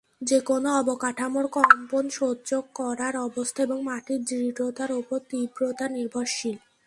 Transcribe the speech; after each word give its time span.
যেকোনো 0.21 0.69
অবকাঠামোর 0.79 1.45
কম্পন 1.55 2.05
সহ্য 2.09 2.49
করার 2.75 3.15
অবস্থা 3.27 3.59
এবং 3.63 3.77
মাটির 3.83 4.19
দৃঢ়তার 4.23 4.91
ওপর 4.91 5.19
তীব্রতা 5.29 5.85
নির্ভরশীল। 5.89 6.57